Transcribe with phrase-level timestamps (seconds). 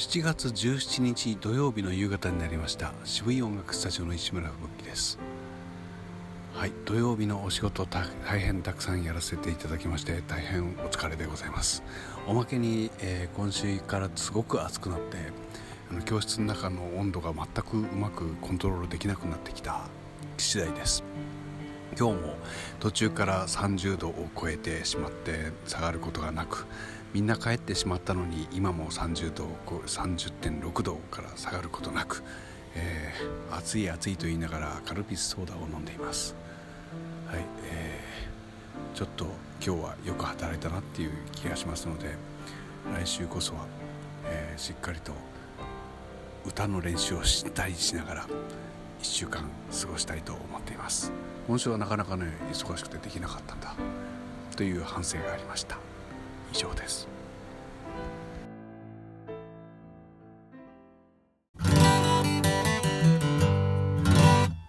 [0.00, 2.94] 7月17日土曜日の夕方になりました。
[3.04, 5.18] 渋い音楽スタジオの石村吹雪です。
[6.54, 8.08] はい土曜日のお仕事大
[8.40, 11.82] 変たくさんやらせていただきまして大変お疲れでございます。
[12.26, 15.18] おまけに、えー、今週からすごく暑くなって
[15.90, 19.82] あの教室の中の温度が全くうまくコントロールできなくなってきた
[20.38, 21.04] 次第です。
[21.98, 22.36] 今日も
[22.78, 26.66] 途中から30度を超えてしまって下がることがなく
[27.12, 32.22] みんな帰ってしまったのに今も30度30.6度から下がることなく、
[32.76, 36.36] えー、暑い暑いと言いながらカルピスソーダを飲んでいます。
[37.26, 39.24] はい、えー、ちょっと
[39.64, 42.14] 今日はよく働いたなっていう気がしますので
[42.94, 43.66] 来週こそは、
[44.24, 45.12] えー、しっかりと
[46.46, 48.26] 歌の練習をしたりしながら
[49.00, 49.48] 1週間
[49.80, 51.12] 過ごしたいと思っています。
[51.46, 53.74] 今週はなかなかね忙しくてできなかったんだ。
[54.56, 55.78] という反省がありました。
[56.52, 57.19] 以上です。